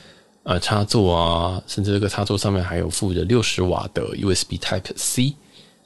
[0.42, 5.34] 呃插座啊，甚至这个插座上面还有附着六十瓦的 USB Type C，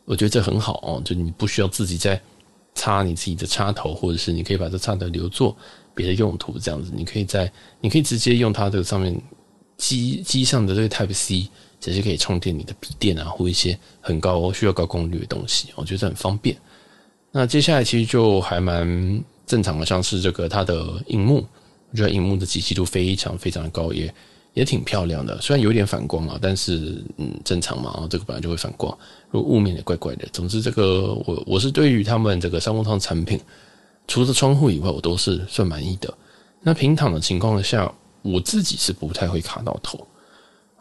[0.05, 2.21] 我觉得这很好哦，就你不需要自己再
[2.75, 5.57] 插你自己的插头，或者是你可以把这插头留作
[5.95, 9.17] 别的用途，这样子，你可以在你可以直接用它这个上面
[9.77, 11.49] 机机上的这个 Type C。
[11.85, 16.57] 直接可以充电你的笔电啊，或一些很高需要高功率的东西，我觉得很方便。
[17.31, 21.47] 那接下来其实就还蛮正常的，像是这个它的荧幕，
[21.91, 24.15] 我觉得荧幕的解析度非常非常的高，也
[24.55, 25.39] 也挺漂亮的。
[25.43, 28.97] 虽然有点反光啊，但是嗯正常嘛，这个本来就会反光。
[29.31, 30.27] 如果雾面也怪怪的。
[30.33, 33.39] 总之，这个我我是对于他们这个商务舱产品，
[34.09, 36.15] 除了窗户以外，我都是算满意的。
[36.63, 37.93] 那平躺的情况下，
[38.23, 40.07] 我自己是不太会卡到头。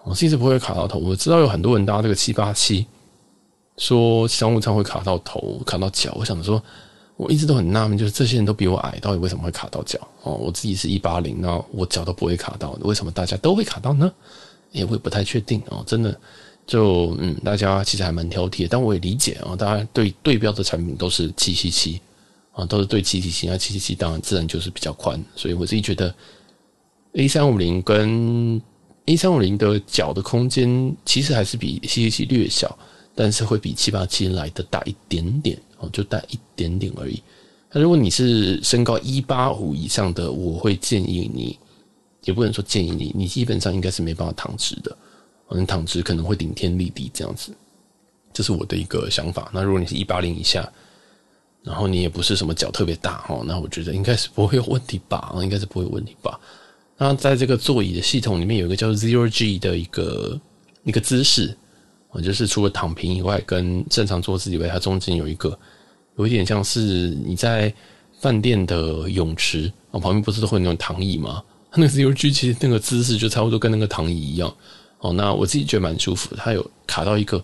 [0.03, 2.85] 我其实不会卡到头，我知道有很多人搭这个七八七，
[3.77, 6.15] 说商务舱会卡到头、卡到脚。
[6.19, 6.61] 我想说，
[7.15, 9.99] 我一直都很纳闷，就是这些人都比我矮，到底为什么会卡到脚？
[10.23, 14.11] 哦，我自己是一八零，那我脚都不会卡到，为什么大家都会卡到呢？
[14.71, 16.19] 也会不太确定哦，真的
[16.65, 22.01] 就嗯，大家其实还蛮挑剔的，但我也理解啊，大家对对标的产品都是七七七
[22.51, 26.13] 啊，都是对七七七，那七七七当然自然就是比较宽，所以我自己觉得
[27.13, 28.59] A 三五零跟
[29.05, 32.77] A 三五零的脚的空间其实还是比七七七略小，
[33.13, 37.21] 但是会比七八七来的大一点点哦，就大一点点而已。
[37.71, 41.59] 那如果你是身高一八五以上的，我会建议你，
[42.23, 44.95] 也不能说建议你，你基本上应该是没办法躺直的，
[45.49, 47.51] 可能躺直可能会顶天立地这样子，
[48.31, 49.51] 这是我的一个想法。
[49.53, 50.71] 那如果你是一八零以下，
[51.61, 56.39] 然后你也不是什么脚特别大哦，那我觉得应该是不会有问题吧，应该是不会有问题吧。
[56.97, 60.39] 那在这个座椅的系统里面，有一个叫 Zero G 的一个
[60.83, 61.55] 一个姿势，
[62.11, 65.57] 啊，就是除了躺平以外，跟正常坐姿以外，它中间有一个，
[66.17, 67.73] 有一点像是你在
[68.19, 71.43] 饭店的泳池啊，旁边不是都会那种躺椅吗？
[71.71, 74.55] 它那个 Zero G 其实那个姿势就差不多跟那个躺椅一样。
[74.99, 77.43] 哦，那我自己觉得蛮舒服，它有卡到一个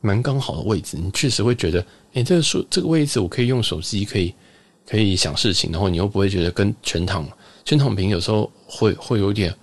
[0.00, 4.34] 蛮刚好的位置，你确实会觉得，哎、这个数这个位置我可以用手机，可以
[4.86, 7.26] 可以想事情，然后你又不会觉得跟全躺
[7.64, 9.54] 全躺平有时候会会有点，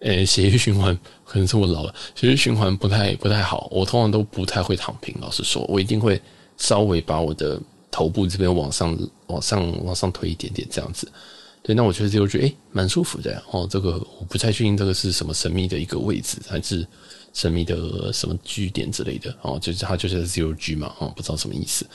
[0.00, 5.14] 诶、欸，血液循环可能是我老了，血液循环不太不太好，我通常都不太会躺平。
[5.20, 6.20] 老实说，我一定会
[6.56, 11.10] 稍微把我的头部这边往上往上往上推一点点这样子。
[11.62, 13.66] 对，那我觉得就觉得诶，蛮舒服的哦。
[13.70, 16.86] 这个我不太确定这个是什么神秘的一个位置，还是。
[17.34, 21.86] 神秘的什么据点之类的哦，就是它就是 zero G 嘛，哦，不知道什么意思。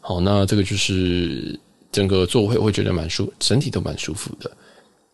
[0.00, 1.56] 好，那这个就是
[1.92, 4.50] 整个座位会觉得蛮舒，整体都蛮舒服的。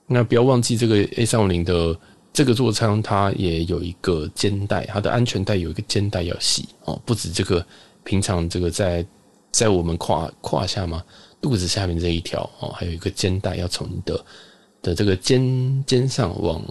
[0.07, 1.99] 那不要忘记这个 A 三五零的
[2.33, 7.65] 这个座舱，它也有一个肩带，它的安全带有一个肩带要系哦，不止这个
[8.05, 9.05] 平常这个在
[9.51, 11.03] 在我们胯胯下嘛，
[11.41, 14.25] 肚子下面这一条哦，还有一个肩带要从你的。
[14.83, 16.63] 的这个肩肩上往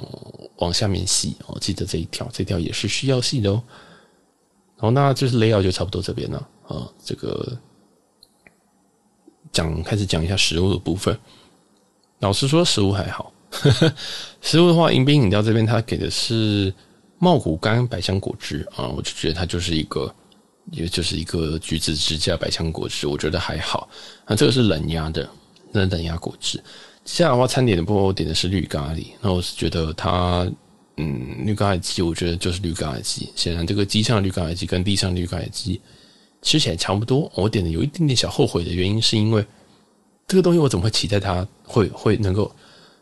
[0.58, 3.62] 往下面系哦，记得这一条，这条也是需要系的哦。
[4.78, 6.90] 好，那就是 layout 就差不多这边了啊。
[7.04, 7.58] 这个
[9.52, 11.20] 讲开始讲一下食物的部分。
[12.20, 13.32] 老实说，食物还好。
[14.42, 16.74] 食物的话，迎宾饮料这边它给的是
[17.20, 20.14] 茂谷柑百香果汁啊，我就觉得它就是一个，
[20.72, 23.88] 也就是一个橘子汁加百香果汁，我觉得还好。
[24.28, 25.30] 那这个是冷压的，
[25.72, 26.58] 那冷压果汁。
[27.04, 29.08] 接下来的话，餐点的部分我点的是绿咖喱。
[29.22, 30.46] 那我是觉得它，
[30.98, 33.30] 嗯，绿咖喱鸡，我觉得就是绿咖喱鸡。
[33.36, 35.80] 显然，这个机上绿咖喱鸡跟地上绿咖喱鸡
[36.42, 37.32] 吃起来差不多。
[37.36, 39.46] 我点的有一点点小后悔的原因，是因为
[40.28, 42.52] 这个东西我怎么会期待它会会能够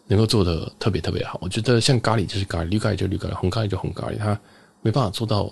[0.08, 1.40] 能够做的特别特别好？
[1.42, 4.38] 我觉得像咖喱就是咖喱，绿咖喱就绿咖喱，红咖喱就红咖喱，它
[4.82, 5.52] 没办法做到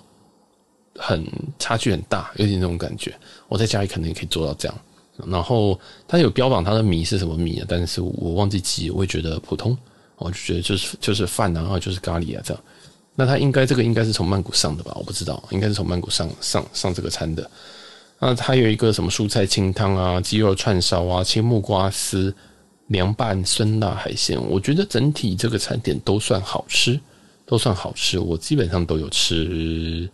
[0.96, 1.26] 很
[1.58, 3.14] 差距很大，有点那种感觉。
[3.48, 4.78] 我在家里可能也可以做到这样。
[5.26, 7.66] 然后它有标榜它的米是什么米啊？
[7.68, 9.76] 但是我忘记记，我也觉得普通，
[10.16, 12.62] 我就觉得就是就是饭啊，然后就是咖喱啊这样。
[13.14, 14.92] 那它应该这个应该是从曼谷上的吧？
[14.96, 17.50] 我不知道，应该是从曼谷上上上这个餐的。
[18.24, 22.32] 那它有一个什么蔬菜清汤啊、鸡肉串烧啊、青木瓜丝、
[22.86, 24.40] 凉拌酸辣海鲜。
[24.48, 27.00] 我觉得整体这个餐点都算好吃，
[27.44, 28.20] 都算好吃。
[28.20, 30.08] 我基本上都有吃，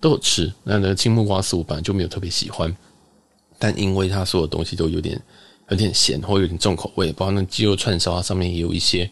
[0.00, 0.50] 都有吃。
[0.64, 2.74] 那那个青木瓜丝我本来就没有特别喜欢。
[3.58, 5.20] 但因为它所有东西都有点
[5.68, 9.10] 有点咸或有点重口味，包括那鸡肉串烧，它上面也有一些，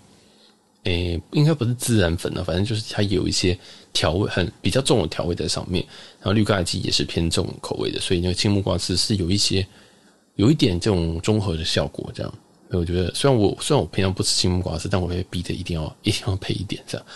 [0.84, 3.58] 诶、应该不是孜然粉了，反正就是它有一些
[3.92, 5.84] 调味很比较重的调味在上面。
[6.18, 9.66] 然后绿咖喱鸡也是偏重口味的，所以那个青木瓜丝是有一些
[10.36, 12.10] 有一点这种综合的效果。
[12.14, 12.32] 这样，
[12.70, 17.06] 所以我觉得虽然我虽然我平常不吃青木瓜丝，但我会逼着一定要 一定要配一点这样。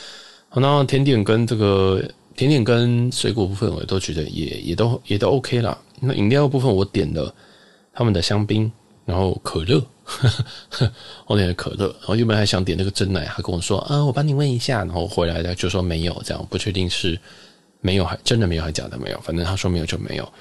[0.50, 2.02] 好，那甜点跟这个
[2.36, 5.76] 甜点跟水果部分，我都觉得也也都也都 OK 啦。
[6.00, 7.34] 那饮料部分我点了
[7.92, 8.70] 他们的香槟，
[9.06, 9.84] 然后可乐，
[11.26, 17.18] 我点了可乐，然后原本还想点那个真奶，他跟我说啊，我帮你问一下，然后回来的就说没有，这样不确定是
[17.80, 20.32] 没有还真的没有还假的没有，反正他说没有就没有。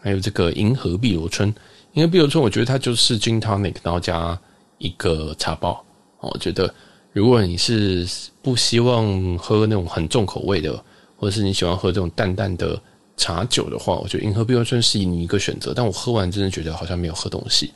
[0.00, 1.54] 还有这个银河碧螺春，
[1.92, 4.38] 银河碧螺春我觉得它就是 Gin Tonic，然后加
[4.78, 5.84] 一个茶包。
[6.20, 6.72] 我觉得
[7.12, 8.08] 如果你是
[8.40, 10.72] 不希望喝那种很重口味的，
[11.16, 12.80] 或者是你喜欢喝这种淡淡的。
[13.20, 17.72] 茶酒的话，我觉得银河碧螺春是你一个选择，但我喝完真的觉得好像没有喝东西，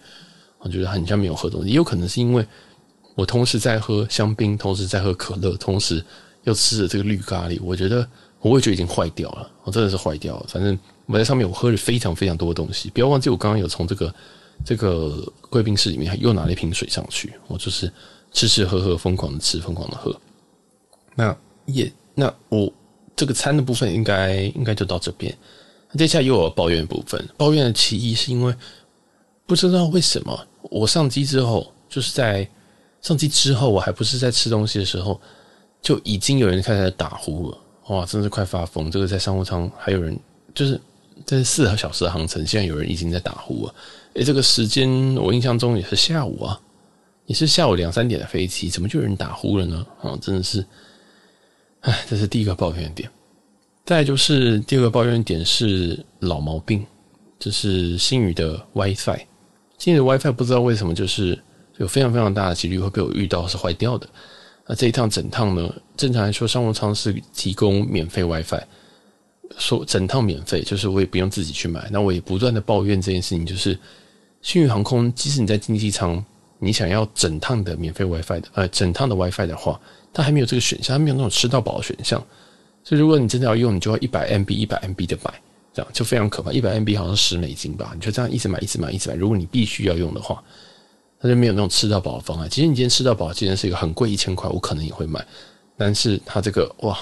[0.62, 2.46] 我觉得很像没有喝东西，也有可能是因为
[3.14, 6.04] 我同时在喝香槟，同时在喝可乐，同时
[6.44, 8.08] 又吃了这个绿咖喱，我觉得
[8.40, 10.46] 我味觉已经坏掉了，我真的是坏掉了。
[10.48, 14.14] 反正我在上面我喝了非常非常多的东西，不要忘记我刚刚有从这个
[14.64, 17.92] 这个贵宾室里面又拿了一瓶水上去，我就是
[18.32, 20.14] 吃吃喝喝，疯狂的吃，疯狂的喝。
[21.14, 22.72] 那也那我。
[23.14, 25.32] 这个餐的部分应该应该就到这边，
[25.98, 27.22] 接下来又有抱怨部分。
[27.36, 28.52] 抱怨的其一是因为
[29.46, 32.48] 不知道为什么我上机之后，就是在
[33.00, 35.20] 上机之后，我还不是在吃东西的时候，
[35.82, 37.58] 就已经有人开始打呼了。
[37.88, 38.90] 哇，真的是快发疯！
[38.90, 40.18] 这个在商务舱还有人，
[40.54, 40.80] 就是
[41.26, 43.74] 在四个小时的航程，现在有人已经在打呼了。
[44.14, 46.58] 诶，这个时间我印象中也是下午啊，
[47.26, 49.86] 也是下午两三点的飞机，怎么就有人打呼了呢？
[50.00, 50.64] 啊，真的是。
[51.80, 53.10] 唉，这是第一个抱怨点。
[53.84, 56.86] 再就是第二个抱怨点是老毛病，
[57.40, 59.26] 就是新宇的 WiFi。
[59.82, 61.36] 星宇的 WiFi 不知道为什么就是
[61.78, 64.08] 有非常非常大的几率会被我遇到是坏掉的。
[64.64, 68.62] 那这一趟整趟呢，正常来说商务舱是提供免费 WiFi，
[69.58, 71.88] 说整趟免费，就是我也不用自己去买。
[71.90, 73.76] 那我也不断的抱怨这件事情，就是
[74.40, 76.24] 幸运航空，即使你在经济舱，
[76.60, 79.80] 你想要整趟的免费 WiFi 的，呃，整趟的 WiFi 的话。
[80.12, 82.24] 它还没有这个选项，它没有那种吃到饱的选项，
[82.84, 85.34] 所以如果你真的要用，你就要一百 MB 一百 MB 的买，
[85.72, 86.52] 这样就非常可怕。
[86.52, 89.14] 一百 MB 好像十美金吧，你就这样一直买一直买一直买。
[89.14, 90.42] 如果你必须要用的话，
[91.20, 92.50] 它就没有那种吃到饱的方案。
[92.50, 95.24] 其实你今天吃到饱，既然是一个很贵一千块，我可能也会买，
[95.76, 96.98] 但是它这个哇，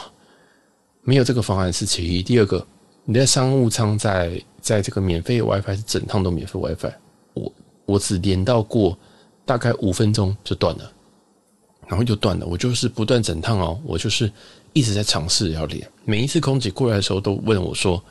[1.03, 2.23] 没有这个方案是其一。
[2.23, 2.65] 第二个，
[3.05, 6.93] 你在商务舱在在这个免费 WiFi 是整趟都免费 WiFi，
[7.35, 7.53] 我
[7.87, 8.97] 我只连到过
[9.47, 10.93] 大概五分钟就断了，
[11.89, 12.47] 然后就断了。
[12.47, 14.31] 我就是不断整趟哦，我就是
[14.75, 15.91] 一直在尝试要连。
[16.05, 18.03] 每一次空姐过来的时候都问我说，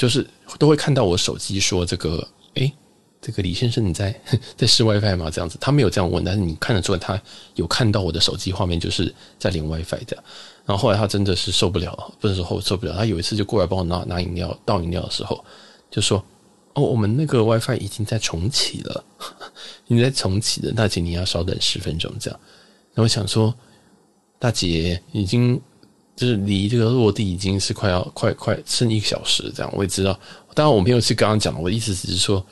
[0.00, 0.26] 就是
[0.58, 2.72] 都会看到我手机说这个，诶
[3.20, 4.18] 这个李先生你在
[4.56, 5.30] 在试 WiFi 吗？
[5.30, 7.20] 这样子，他没有这样问，但是你看得出来他
[7.54, 10.16] 有看到我的手机画面，就是在连 WiFi 的。
[10.64, 15.44] 然后后来他真的是受不了，不是说后受不了，他有一次就过来帮我拿拿饮料倒饮料的时候，
[15.90, 16.24] 就说
[16.72, 19.04] ：“哦，我们那个 WiFi 已经在重启了，
[19.86, 22.40] 已经在重启了，大姐你要稍等十分钟这样。”
[22.96, 23.54] 然后我想说，
[24.38, 25.60] 大姐已经
[26.20, 30.18] 就是离这个落地已经是快要快快剩一个小时这样，我也知道。
[30.52, 32.44] 当然我没有去刚刚讲，我的意思只是说。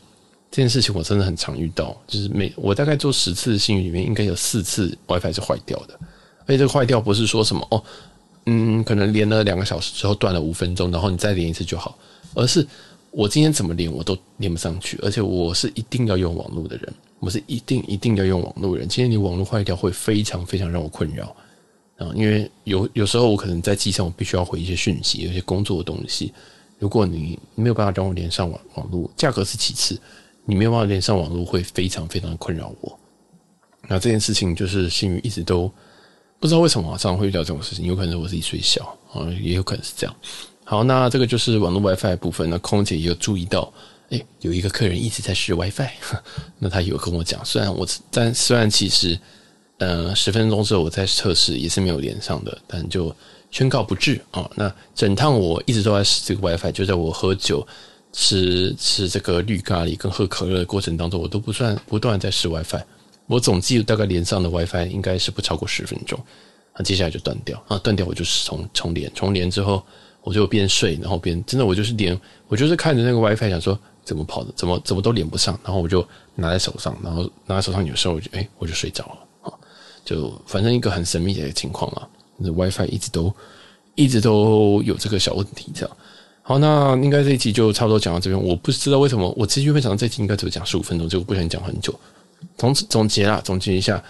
[0.51, 5.93] 这件事情我真的很常遇到，就是每我大概做十次的幸运里面，应该有四次 WiFi 是坏掉的。
[6.47, 7.85] 而且这个坏掉不是说什么哦，
[8.47, 11.99] 嗯，可能连了两个小时之后断了五分钟，然后你再连一次就好，
[12.33, 12.67] 而是
[13.11, 18.89] 我今天怎么连我都连不上去，而且我是一定要用网络的人，我是一定一定要用网络人。
[18.89, 21.37] 今天你网络坏掉会非常非常让我困扰
[21.99, 26.33] 啊，因为有有时候我可能在机上我必须要回一些讯息，有些工作的东西，
[26.79, 30.01] 如果你没有办法让我连上网网络，价格是其次。
[30.51, 32.99] 你没有办法连上网络，会非常非常困扰我。
[33.87, 35.71] 那这件事情就是星宇一直都
[36.41, 40.17] 不知道为什么常常会遇到这种事情，有可能是我自己睡小啊，也有可能是这样。
[40.65, 42.49] 好，那这个就是网络 WiFi 部分。
[42.49, 43.71] 那空姐也有注意到，
[44.09, 45.91] 诶，有一个客人一直在试 WiFi，
[46.59, 49.21] 那他有跟我讲，虽然我但虽然其实
[49.79, 53.15] 呃十分钟之后我再测试也是没有连上的，但就
[53.51, 54.49] 宣告不治啊。
[54.55, 57.67] 那整趟我一直都在试这个 WiFi，就在我喝酒。
[58.11, 62.83] 吃吃这个绿咖喱跟喝可乐的过程当中，我都不算不断在试 WiFi，
[63.27, 66.19] 我总计大概连上的 WiFi 应该是不超过十分钟，
[66.75, 69.85] 那接下来就断掉啊，断掉我就是重重连，重连之后
[70.23, 79.19] 我就边睡，然后边真的我就是连，我就是看着那个 WiFi 想说怎么跑的，怎么怎么都连不上，然后我就拿在手上，然后拿在手上有时候我就哎我就睡着了，
[80.09, 83.35] 就反正一个很神秘的情况啊，那 WiFi 一直都
[83.95, 85.97] 一直都有这个小问题这样。
[86.41, 88.43] 好，那应该这一集就差不多讲到这边。
[88.43, 91.95] 我不知道为什么，我其实原本想到这一集应该只会讲十五分钟，结果不想讲很久。
[92.57, 94.03] 总总结啦，总结一下，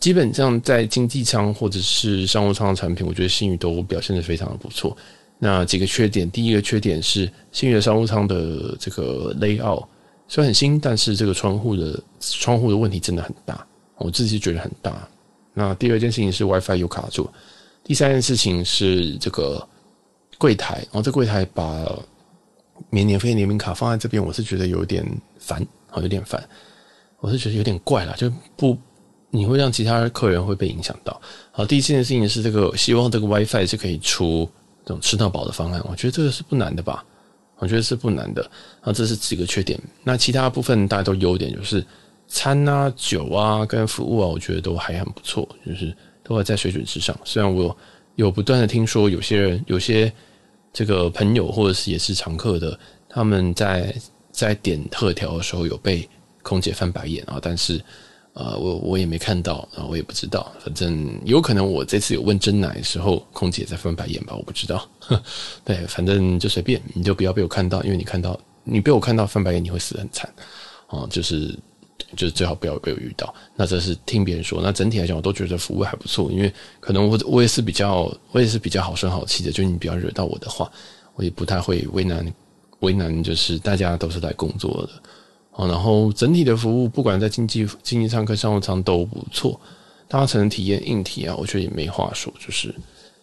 [0.00, 4.96] 基本上在经济舱或者是商务舱的产品，我觉得星宇都表现得非常的不错。
[5.38, 9.84] 那几个缺点，第一个缺点是新宇的商务舱的这个 layout
[10.26, 13.64] 虽然很新，但是这个窗户的窗户的问题真的很大，
[13.98, 15.08] 我自己觉得很大。
[15.54, 17.30] 那第二件事情是 WiFi 有卡住，
[17.82, 19.66] 第三件事情是这个。
[20.36, 21.86] 柜台，然后这柜台把
[22.90, 25.06] 免年费联名卡放在这边，我是觉得有点
[25.38, 26.46] 烦，好有点烦，
[27.20, 28.76] 我是觉得有点怪啦，就不
[29.30, 31.18] 你会让其他客人会被影响到。
[31.52, 34.46] 好，第一件事情是这个，希望这个 WiFi 是可以出
[34.84, 37.04] 这种吃到饱的方案，我觉得这个是不难的吧？
[37.58, 38.42] 我觉得是不难的。
[38.80, 41.82] 啊，这是几个缺点，那其他部分大家都优点，就是
[42.28, 47.18] 餐啊、酒啊跟服务啊，我觉得都还很不错，就是都会在水准之上。
[47.24, 47.76] 虽然我
[48.16, 50.12] 有，不断的听说有些人有些。
[50.76, 52.76] 这个朋友或者是也是常客的，
[53.08, 53.94] 他们在
[54.32, 56.08] 在点特调的时候有被
[56.42, 57.80] 空姐翻白眼啊，但是
[58.32, 64.84] 呃，我我也没看到啊，我也不知道，反正有可能我这次有问真奶的时候，空姐在翻白眼吧，我不知道。
[65.64, 70.28] 对，反正就随便，你就不要被我看到，因为你看到你被我看到翻白眼，你会死得很惨
[70.88, 71.56] 啊，就是。
[72.14, 73.34] 就是最好不要被我遇到。
[73.56, 74.60] 那这是听别人说。
[74.62, 76.30] 那整体来讲，我都觉得服务还不错。
[76.30, 79.52] 因为可能我我也是比较我也是比较好声好气的。
[79.52, 80.70] 就你不要惹到我的话，
[81.14, 82.32] 我也不太会为难
[82.80, 83.22] 为难。
[83.22, 85.02] 就是大家都是来工作的。
[85.52, 89.60] 哦，然后整体的服务，不管在经济经济舱跟商务舱都不错。
[90.08, 92.32] 搭乘体验硬体啊，我觉得也没话说。
[92.38, 92.74] 就是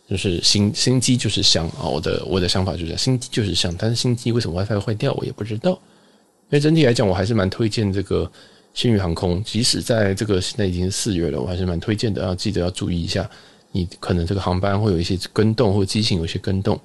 [0.10, 1.84] 就是新新机就是香啊。
[1.84, 3.74] 我的我的想法就是新机就是香。
[3.78, 5.72] 但是新机为什么 WiFi 会坏掉，我也不知道。
[5.72, 8.30] 因为整体来讲，我还是蛮推荐这个。
[8.74, 12.24] 星宇航空，即使在这个现在已经四月了，我还是蛮推荐的。
[12.24, 13.30] 要记得要注意一下，
[13.72, 16.80] 你可能这个航班会有一些更动，或机型有些更动。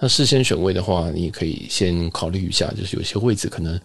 [0.00, 3.80] 那事先选位的话，你也可以先考虑一下，就是有些位置可能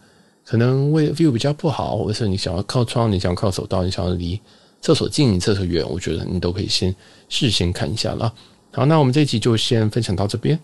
[0.45, 4.39] 可能位 view 比较不好，或者是你想要靠窗，你想要靠走道，你想要离
[4.81, 6.93] 厕所近、厕所远，我觉得你都可以先
[7.29, 8.33] 事先看一下了。
[8.71, 10.59] 好，那我们这一集就先分享到这边。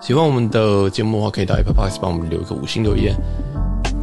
[0.00, 3.16] 喜欢我们的节目的话，可以到 Apple Podcast 帮我们留一个五星留言。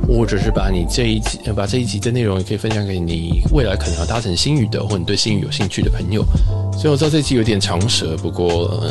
[0.08, 6.24] 或者是把你这一集，把这一集的内容也可以分享给你未来可能要搭乘星宇的，或你对星宇有兴趣的朋友。
[6.74, 8.84] 所以我知道这集有点长舌，不过，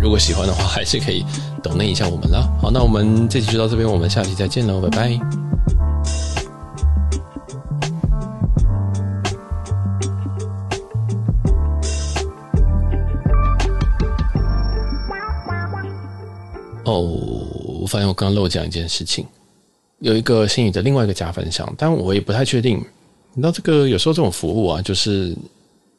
[0.00, 1.24] 如果喜欢的话，还是可以
[1.62, 2.48] donate 一下我们啦。
[2.60, 5.20] 好，那我们这集就到这边，我们下期再见喽，拜拜。
[16.84, 17.24] 哦。
[17.80, 19.24] 我发现我刚刚漏讲一件事情，
[20.00, 22.78] 有一个心理的另外一个加分项，但我也不太确定。
[23.34, 25.36] 你知道这个有时候这种服务啊，就是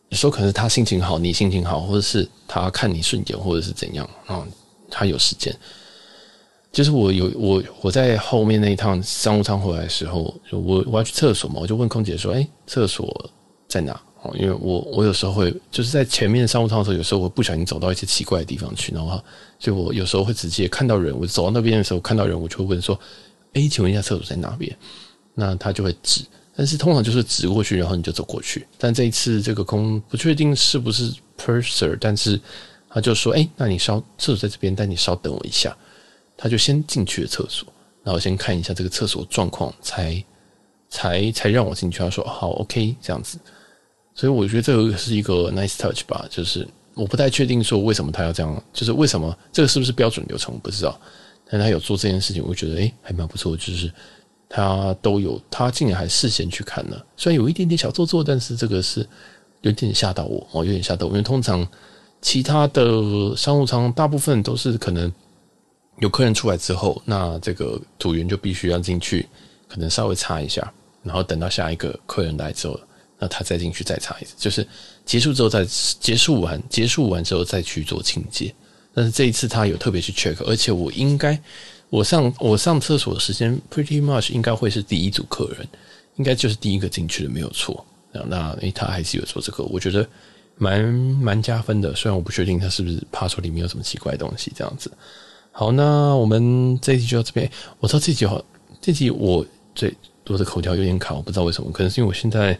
[0.09, 4.45] 有时候可能是他心情好，你心情好，或者是他看你顺眼，或者是怎样啊，
[4.89, 5.55] 他有时间。
[6.71, 13.31] 就是我有我我在后面那一趟商务舱回来的时候，我我要去厕所嘛，我就问空姐说：“哎，厕所
[13.67, 19.19] 在哪？”哦，因为我我有时候会就是在前面商务舱的时候，有时候我不小心走到一些奇怪的地方去，然后
[19.57, 22.99] 就我有时候会直接看到人，我走到那边的时候看到人，我就会问说
[23.53, 24.75] ：“哎，请问一下厕所在哪边？”
[25.35, 26.21] 那他就会指，
[26.55, 28.67] 但是通常就是指过去，然后你就走过去。
[28.77, 32.39] 但这一次这个空不确定是不是 purser，但是
[32.89, 35.75] 他就说：“哎，那你稍厕所在这边，但你稍等我一下。”
[36.35, 37.67] 他就先进去了厕所，
[38.01, 40.23] 然后先看一下这个厕所状况，才
[40.89, 41.99] 才才让我进去。
[41.99, 43.37] 他说好，OK，这样子。
[44.15, 50.99] 所以我觉得这个是一个 nice touch 吧，就是我不太确定说为什么他要这样，就是为什么这个是不是标准流程我不知道，
[51.49, 53.91] 但他有做这件事情，我觉得诶还蛮不错，就是
[54.47, 59.07] 他都有，他竟然还事先去看了，虽然有一点点小做作，但是这个是
[59.61, 61.67] 有点吓到我哦，有点吓到我，因为通常
[62.21, 65.11] 其他的商务舱大部分都是可能。
[66.01, 69.27] 有客人出来之后，那这个组员就必须要进去，
[69.67, 70.71] 可能稍微擦一下，
[71.03, 72.79] 然后等到下一个客人来之后，
[73.17, 74.65] 那他再进去再擦一次，就是
[75.03, 78.55] 结束之后再结束完，结束完之后再去做清洁。
[78.93, 81.39] 但是这一次他有特别去 check，而且我应该
[81.89, 85.67] 我上我上厕所的时间 pretty much 应该会是第一组客人，
[86.15, 87.85] 应该就是第一个进去的没有错。
[88.11, 90.07] 那诶他还是有做这个，我觉得
[90.57, 91.95] 蛮蛮加分的。
[91.95, 94.91] 虽然我不确定他是不是怕说里面有什么奇怪的东西这样子。
[95.51, 97.49] 好，那我们这一集就到这边。
[97.79, 98.43] 我知道这集好，
[98.81, 102.59] 这集我最多的口条有点卡，我不知道为什么，可能是因为我现在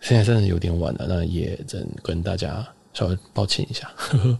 [0.00, 3.90] 现在真的有点晚了，那也真跟大家稍微抱歉一下。
[3.96, 4.38] 呵呵